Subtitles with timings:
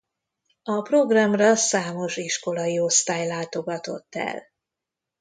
[0.63, 4.43] A programra számos iskolai osztály látogatott el.